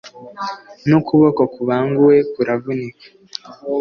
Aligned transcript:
n’ukuboko 0.87 1.41
kubanguwe 1.53 2.15
kuravunika 2.33 3.05